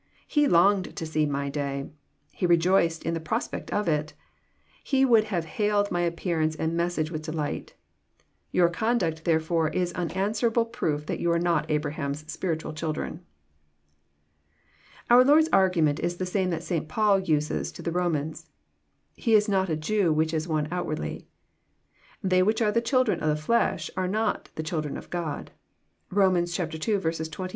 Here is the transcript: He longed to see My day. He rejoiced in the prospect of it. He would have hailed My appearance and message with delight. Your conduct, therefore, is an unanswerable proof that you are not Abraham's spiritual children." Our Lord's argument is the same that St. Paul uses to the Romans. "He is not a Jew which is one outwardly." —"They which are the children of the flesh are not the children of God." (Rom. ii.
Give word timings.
He 0.27 0.47
longed 0.47 0.95
to 0.95 1.05
see 1.05 1.27
My 1.27 1.47
day. 1.49 1.91
He 2.33 2.47
rejoiced 2.47 3.03
in 3.03 3.13
the 3.13 3.19
prospect 3.19 3.69
of 3.71 3.87
it. 3.87 4.15
He 4.83 5.05
would 5.05 5.25
have 5.25 5.45
hailed 5.61 5.91
My 5.91 6.01
appearance 6.01 6.55
and 6.55 6.75
message 6.75 7.11
with 7.11 7.21
delight. 7.21 7.75
Your 8.51 8.67
conduct, 8.67 9.25
therefore, 9.25 9.69
is 9.69 9.91
an 9.91 10.09
unanswerable 10.09 10.65
proof 10.65 11.05
that 11.05 11.19
you 11.19 11.31
are 11.31 11.37
not 11.37 11.69
Abraham's 11.69 12.25
spiritual 12.31 12.73
children." 12.73 13.23
Our 15.11 15.23
Lord's 15.23 15.49
argument 15.53 15.99
is 15.99 16.17
the 16.17 16.25
same 16.25 16.49
that 16.49 16.63
St. 16.63 16.87
Paul 16.89 17.19
uses 17.19 17.71
to 17.73 17.83
the 17.83 17.91
Romans. 17.91 18.49
"He 19.15 19.35
is 19.35 19.47
not 19.47 19.69
a 19.69 19.75
Jew 19.77 20.11
which 20.11 20.33
is 20.33 20.47
one 20.47 20.67
outwardly." 20.71 21.27
—"They 22.23 22.41
which 22.41 22.59
are 22.59 22.71
the 22.71 22.81
children 22.81 23.19
of 23.19 23.29
the 23.29 23.35
flesh 23.35 23.91
are 23.95 24.07
not 24.07 24.49
the 24.55 24.63
children 24.63 24.97
of 24.97 25.11
God." 25.11 25.51
(Rom. 26.09 26.35
ii. 26.37 26.47